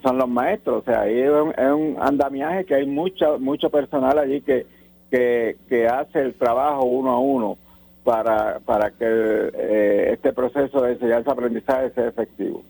[0.01, 4.41] son los maestros, o sea, ahí es un, andamiaje que hay mucho, mucho personal allí
[4.41, 4.65] que,
[5.09, 7.57] que, hace el trabajo uno a uno
[8.03, 12.63] para, para que eh, este proceso de enseñanza-aprendizaje sea efectivo.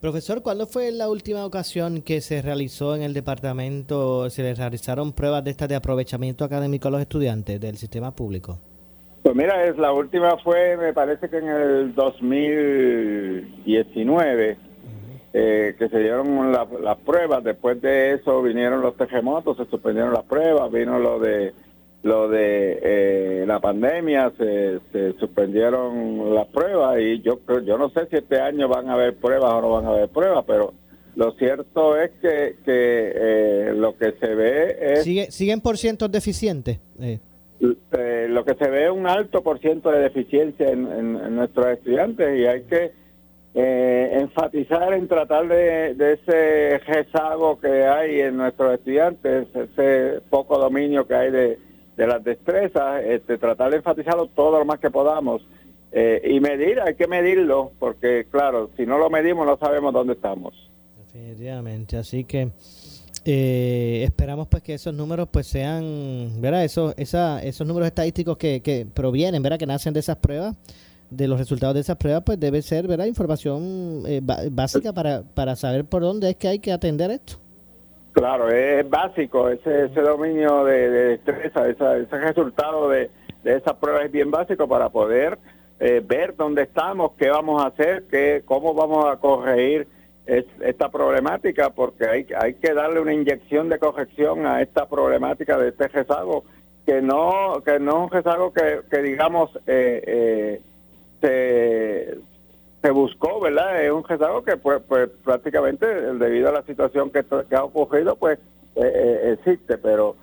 [0.00, 5.12] Profesor, ¿cuándo fue la última ocasión que se realizó en el departamento, se les realizaron
[5.12, 8.60] pruebas de estas de aprovechamiento académico a los estudiantes del sistema público?
[9.24, 14.56] Pues mira, es la última fue, me parece que en el 2019,
[15.32, 17.42] eh, que se dieron las pruebas.
[17.42, 21.54] Después de eso vinieron los terremotos, se suspendieron las pruebas, vino lo de
[22.02, 24.80] lo de eh, la pandemia, se,
[25.18, 29.52] suspendieron las pruebas y yo yo no sé si este año van a haber pruebas
[29.52, 30.72] o no van a haber pruebas, pero
[31.16, 35.02] lo cierto es que, que eh, lo que se ve es...
[35.02, 36.78] ¿Sigue, ¿Siguen por cientos deficientes?
[37.00, 37.18] Eh.
[37.60, 42.38] Eh, lo que se ve es un alto por ciento de deficiencia en, nuestros estudiantes
[42.38, 42.92] y hay que
[43.54, 51.08] eh, enfatizar en tratar de, ese rezago que hay en nuestros estudiantes, ese poco dominio
[51.08, 51.58] que hay de,
[52.06, 55.42] las destrezas, este, tratar de enfatizarlo todo lo más que podamos.
[55.90, 60.12] Eh, y medir, hay que medirlo, porque claro, si no lo medimos no sabemos dónde
[60.12, 60.54] estamos.
[60.98, 62.50] Definitivamente, así que
[63.24, 66.64] eh, esperamos pues que esos números pues sean, ¿verdad?
[66.64, 69.58] Esos, esa, esos números estadísticos que, que provienen, ¿verdad?
[69.58, 70.56] Que nacen de esas pruebas,
[71.10, 73.06] de los resultados de esas pruebas, pues debe ser, ¿verdad?
[73.06, 77.38] Información eh, básica para, para saber por dónde es que hay que atender esto.
[78.18, 83.10] Claro, es básico, ese, dominio de, de destreza, esa- ese resultado de,
[83.44, 85.38] de esas pruebas es bien básico para poder
[85.78, 89.86] eh, ver dónde estamos, qué vamos a hacer, qué, cómo vamos a corregir
[90.26, 95.56] es- esta problemática, porque hay, hay que darle una inyección de corrección a esta problemática
[95.56, 96.42] de este rezago,
[96.86, 100.60] que no, que no es un rezago que, que digamos, eh, eh,
[101.20, 102.18] se,
[102.82, 103.82] se buscó, ¿verdad?
[103.84, 107.24] Es un rezago que pues, pues prácticamente debido a la situación que,
[107.54, 108.38] ha ocurrido, pues
[108.76, 110.16] eh, eh, existe, pero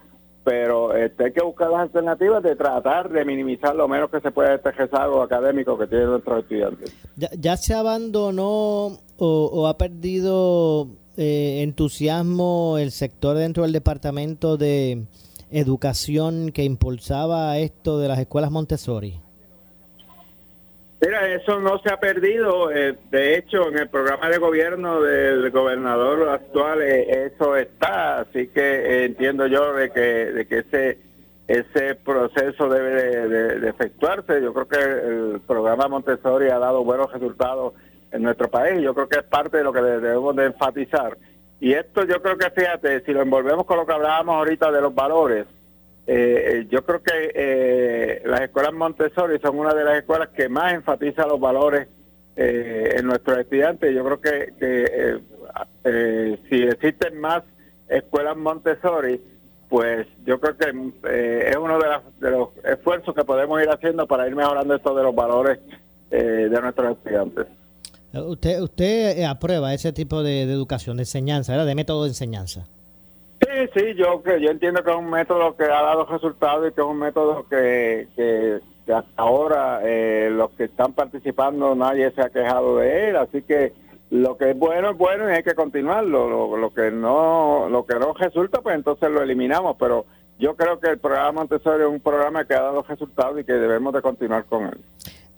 [0.43, 4.29] pero este, hay que buscar las alternativas de tratar de minimizar lo menos que se
[4.29, 6.95] pueda este rezago académico que tienen nuestros estudiantes.
[7.15, 10.87] ¿Ya, ya se abandonó o, o ha perdido
[11.17, 15.07] eh, entusiasmo el sector dentro del departamento de
[15.49, 19.24] educación que impulsaba esto de las escuelas Montessori?
[21.05, 22.71] Mira, eso no se ha perdido.
[22.71, 28.21] eh, de hecho, en el programa de gobierno del gobernador actual eh, eso está.
[28.21, 30.99] Así que eh, entiendo yo de que, de que ese
[31.47, 32.89] ese proceso debe
[33.29, 34.41] de, de- efectuarse.
[34.41, 37.73] Yo creo que el programa Montessori ha dado buenos resultados
[38.11, 38.81] en nuestro país.
[38.81, 41.15] Yo creo que es parte de lo que de- debemos de enfatizar.
[41.59, 44.81] Y esto yo creo que, fíjate, si lo envolvemos con lo que hablábamos ahorita de
[44.81, 45.45] los valores,
[46.07, 50.73] eh, yo creo que eh, las escuelas Montessori son una de las escuelas que más
[50.73, 51.87] enfatiza los valores
[52.35, 53.93] eh, en nuestros estudiantes.
[53.95, 55.19] Yo creo que, eh,
[55.83, 57.43] eh, si existen más
[57.87, 59.21] escuelas Montessori,
[59.69, 60.69] pues yo creo que
[61.09, 64.75] eh, es uno de, las- de los esfuerzos que podemos ir haciendo para ir mejorando
[64.75, 65.59] esto de los valores
[66.11, 67.47] de nuestros estudiantes.
[68.13, 71.65] Usted, usted aprueba ese tipo de, de educación, de enseñanza, ¿verdad?
[71.65, 72.65] de método de enseñanza.
[73.73, 76.81] Sí, yo que yo entiendo que es un método que ha dado resultados y que
[76.81, 78.59] es un método que, que,
[78.93, 83.73] hasta ahora eh, los que están participando nadie se ha quejado de él, así que
[84.11, 86.29] lo que es bueno es bueno y hay que continuarlo.
[86.29, 90.05] Lo, lo que no lo que no resulta, pues entonces lo eliminamos, pero
[90.37, 93.53] yo creo que el programa Montessori es un programa que ha dado resultados y que
[93.53, 94.79] debemos de continuar con él.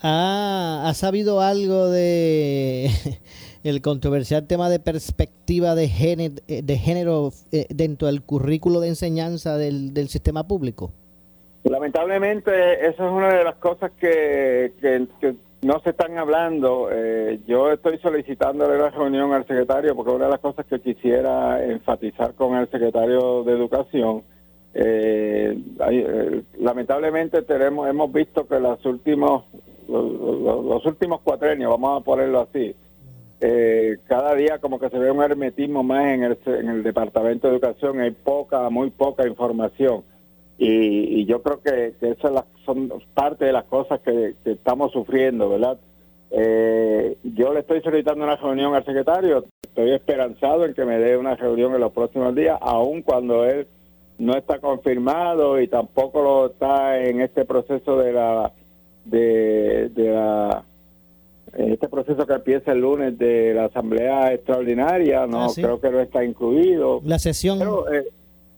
[0.01, 2.89] ¿Ha, ha sabido algo de
[3.63, 9.57] el controversial tema de perspectiva de género, de género eh, dentro del currículo de enseñanza
[9.57, 10.91] del, del sistema público?
[11.63, 12.51] Lamentablemente,
[12.87, 16.89] eso es una de las cosas que, que- que no se están hablando.
[16.91, 21.63] Eh, yo estoy solicitándole la reunión al secretario porque una de las cosas que quisiera
[21.65, 24.23] enfatizar con el secretario de Educación,
[24.73, 29.43] eh, hay, eh, lamentablemente tenemos hemos visto que los últimos
[29.89, 32.75] los, los- los últimos cuatrenios, vamos a ponerlo así,
[33.39, 37.47] eh, cada día como que se ve un hermetismo más en el, en el Departamento
[37.47, 40.03] de Educación, hay poca, muy poca información.
[40.57, 45.49] Y, y yo creo que, que esas son parte de las cosas que, estamos sufriendo,
[45.49, 45.77] ¿verdad?
[46.31, 51.15] Eh, yo le estoy solicitando una reunión al secretario, estoy esperanzado en que me dé
[51.15, 53.67] una reunión en los próximos días, aun cuando él
[54.17, 58.51] no está confirmado y tampoco lo está en este proceso de la
[59.05, 60.65] de, de la
[61.57, 65.61] este proceso que empieza el lunes de la asamblea extraordinaria, no Ah, sí.
[65.61, 67.01] creo que no está incluido.
[67.03, 67.59] La sesión.
[67.59, 68.07] Pero, eh,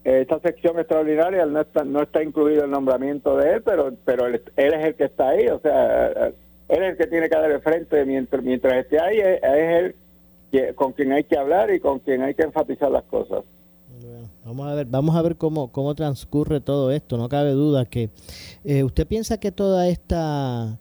[0.04, 4.42] esta sección extraordinaria no está, no está incluido el nombramiento de él, pero pero él,
[4.56, 7.50] él es el que está ahí, o sea, él es el que tiene que dar
[7.52, 9.96] el frente mientras mientras esté ahí, es, es él
[10.52, 13.44] que- con quien hay que hablar y con quien hay que enfatizar las cosas.
[14.46, 17.18] Vamos a ver, vamos a ver cómo, cómo transcurre todo esto.
[17.18, 18.10] No cabe duda que
[18.64, 20.78] eh, usted piensa que toda esta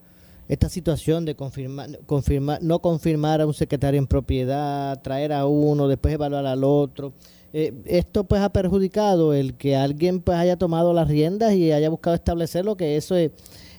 [0.49, 6.15] esta situación de confirmar, no confirmar a un secretario en propiedad, traer a uno, después
[6.15, 7.13] evaluar al otro,
[7.53, 11.91] eh, esto pues ha perjudicado el que alguien pues haya tomado las riendas y haya
[11.91, 13.31] buscado establecer lo que eso es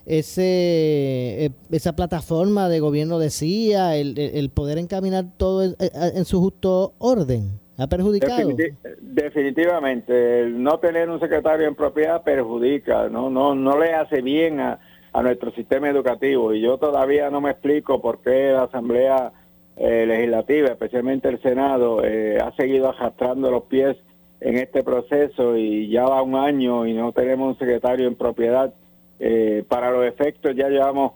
[0.05, 6.93] ese eh, esa plataforma de gobierno decía, el, poder encaminar todo en, en su justo
[6.97, 7.59] orden.
[7.77, 8.49] ¿Ha perjudicado?
[8.49, 14.21] Definiti- definitivamente, el no tener un secretario en propiedad perjudica, no no no le hace
[14.21, 14.79] bien a,
[15.11, 19.31] a nuestro sistema educativo y yo todavía no me explico por qué la Asamblea
[19.77, 23.97] eh, Legislativa, especialmente el Senado, eh, ha seguido arrastrando los pies
[24.41, 28.73] en este proceso y ya va un año y no tenemos un secretario en propiedad.
[29.19, 31.13] Eh, para los efectos ya llevamos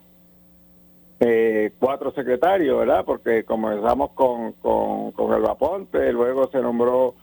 [1.20, 3.04] eh, cuatro secretarios, ¿verdad?
[3.04, 7.14] Porque comenzamos con, con, con el Vaponte, luego se nombró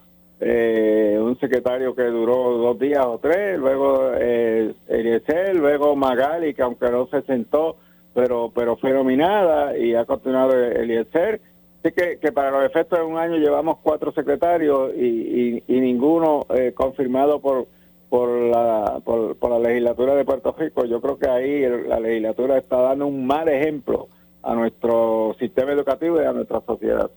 [0.42, 6.64] eh, un secretario que duró dos días o tres, luego eh, Eliezer, luego Magali, que
[6.64, 7.78] aunque no se sentó,
[8.14, 11.40] pero pero fue nominada y ha continuado Eliezer.
[11.84, 16.46] Así que, que para los efectos de un año llevamos cuatro secretarios y, y, ninguno
[16.54, 17.68] eh, confirmado por
[18.10, 20.84] por la, por, por la legislatura de Puerto Rico.
[20.86, 24.10] Yo creo que ahí el- la legislatura está dando un mal ejemplo
[24.44, 27.10] a nuestro sistema educativo y a nuestra sociedad.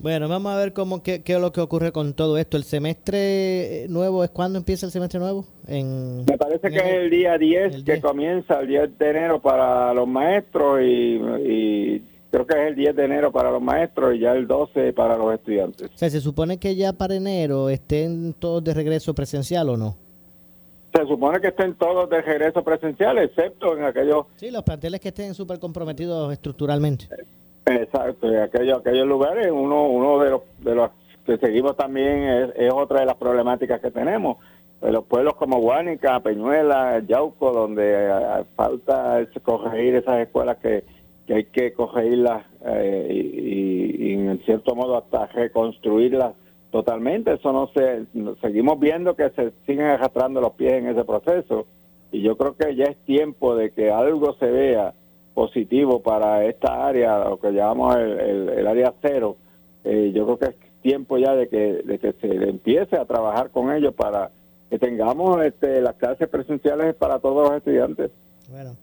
[0.00, 2.56] Bueno, vamos a ver cómo qué, qué es lo que ocurre con todo esto.
[2.56, 5.44] ¿El semestre nuevo es cuándo empieza el semestre nuevo?
[5.66, 9.92] En, Me parece que es el día 10 que comienza, el 10 de enero para
[9.92, 14.20] los maestros y, y creo que es el 10 de enero para los maestros y
[14.20, 15.90] ya el 12 para los estudiantes.
[15.94, 19.98] O sea, ¿se supone que ya para enero estén todos de regreso presencial o no?
[20.94, 24.24] Se supone que estén todos de regreso presencial, excepto en aquellos...
[24.36, 27.06] Sí, los planteles que estén súper comprometidos estructuralmente.
[27.66, 30.90] Exacto, en aquellos, aquellos lugares, uno, uno de los, de los
[31.24, 34.38] que seguimos también es, es otra de las problemáticas que tenemos.
[34.82, 40.84] En los pueblos como Guánica, Peñuela, Yauco, donde eh, falta ese- corregir esas escuelas que,
[41.26, 46.32] que hay que corregirlas eh, y, y en cierto modo hasta reconstruirlas
[46.72, 47.34] totalmente.
[47.34, 48.06] Eso no se,
[48.40, 51.66] seguimos viendo que se siguen arrastrando los pies en ese proceso
[52.10, 54.94] y yo creo que ya es tiempo de que algo se vea
[55.44, 59.36] positivo para esta área, lo que llamamos el, el- el área cero.
[59.84, 63.48] Eh, yo creo que es tiempo ya de que, de que se empiece a trabajar
[63.50, 64.30] con ellos para
[64.68, 68.10] que tengamos este, las clases presenciales para todos los estudiantes.
[68.50, 68.76] Bueno,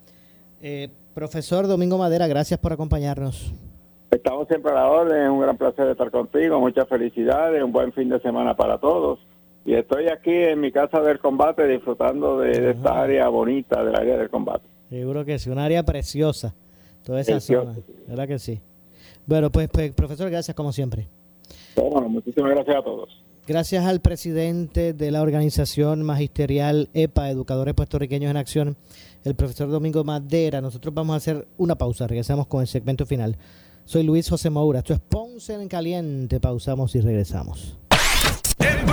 [0.64, 3.54] eh, profesor Domingo Madera, gracias por acompañarnos.
[4.10, 7.94] Estamos siempre a la orden, es un gran placer estar contigo, muchas felicidades, un buen
[7.94, 9.20] fin de semana para todos.
[9.64, 13.96] Y estoy aquí en mi casa del combate disfrutando de, de esta área bonita del
[13.96, 14.66] área del combate.
[14.90, 16.56] Seguro que sí, un área preciosa,
[17.04, 17.86] toda esa Preciosa, zona.
[18.08, 18.62] ¿Verdad que sí?
[19.26, 21.08] Bueno, pues, pues, profesor, gracias como siempre.
[21.76, 23.24] Bueno, muchísimas gracias a todos.
[23.48, 28.78] Gracias al presidente de la organización magisterial EPA, Educadores Puertorriqueños en Acción,
[29.24, 30.60] el profesor Domingo Madera.
[30.60, 33.38] Nosotros vamos a hacer una pausa, regresamos con el segmento final.
[33.86, 37.78] Soy Luis José Moura, esto es Ponce en Caliente, pausamos y regresamos.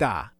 [0.00, 0.39] Agenda.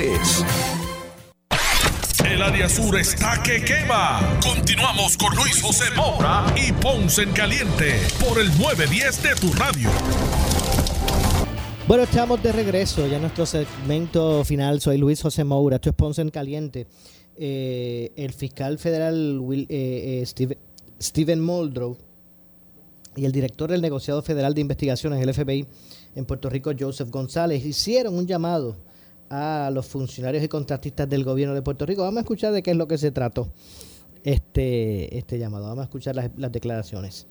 [2.25, 4.39] El área sur está que quema.
[4.43, 9.89] Continuamos con Luis José Moura y Ponce en Caliente por el 910 de tu radio.
[11.87, 14.81] Bueno, estamos de regreso ya en nuestro segmento final.
[14.81, 16.87] Soy Luis José Moura, esto es Ponce en Caliente.
[17.37, 20.57] Eh, el fiscal federal Will- eh, eh, Steve-
[20.99, 21.95] Steven Muldrow
[23.15, 25.67] y el director del negociado federal de investigaciones, el FBI,
[26.15, 28.77] en Puerto Rico, Joseph González, hicieron un llamado
[29.31, 32.03] a los funcionarios y contratistas del gobierno de Puerto Rico.
[32.03, 33.51] Vamos a escuchar de qué es lo que se trató
[34.23, 35.67] este, este llamado.
[35.67, 37.27] Vamos a escuchar las, las declaraciones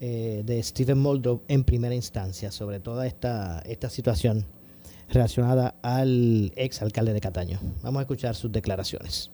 [0.00, 4.46] eh, de Stephen Muldrow en primera instancia sobre toda esta, esta situación
[5.08, 7.58] relacionada al ex alcalde de Cataño.
[7.82, 9.32] Vamos a escuchar sus declaraciones.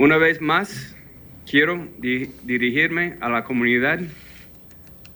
[0.00, 0.94] Una vez más,
[1.48, 4.00] quiero di- dirigirme a la comunidad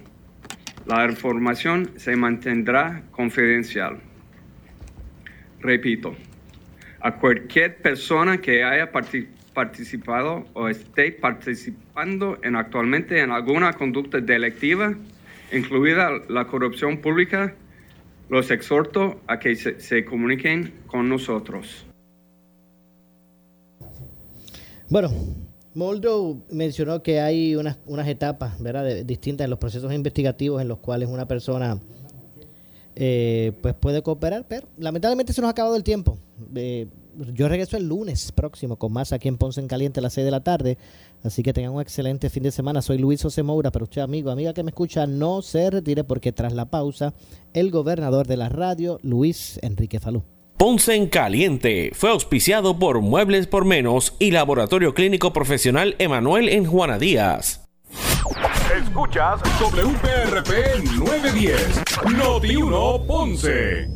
[0.85, 3.99] La información se mantendrá confidencial.
[5.59, 6.15] Repito,
[7.05, 14.19] a cualquier persona que haya parti- participado o esté participando en actualmente en alguna conducta
[14.19, 14.95] delictiva,
[15.53, 17.53] incluida la corrupción pública,
[18.27, 21.85] los exhorto a que se, comuniquen con nosotros.
[24.89, 25.11] Bueno,
[25.75, 29.05] Muldrow mencionó que hay unas, unas etapas ¿verdad?
[29.05, 31.77] distintas en los procesos investigativos en los cuales una persona
[32.95, 36.17] eh, pues puede cooperar, pero lamentablemente se nos ha acabado el tiempo.
[36.55, 36.87] Eh,
[37.33, 40.25] yo regreso el lunes próximo con más aquí en Ponce en Caliente a las 6
[40.25, 40.77] de la tarde.
[41.23, 42.81] Así que tengan un excelente fin de semana.
[42.81, 46.31] Soy Luis José Moura, pero usted, amigo, amiga que me escucha, no se retire porque
[46.31, 47.13] tras la pausa,
[47.53, 50.23] el gobernador de la radio, Luis Enrique Falú.
[50.57, 56.65] Ponce en Caliente fue auspiciado por Muebles por Menos y Laboratorio Clínico Profesional Emanuel en
[56.65, 57.65] Juana Díaz.
[58.73, 61.83] Escuchas WPRP 910,
[62.17, 63.95] Noti 1 Ponce.